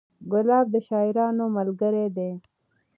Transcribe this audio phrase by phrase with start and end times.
[0.31, 2.31] ګلاب د شاعرانو ملګری دی.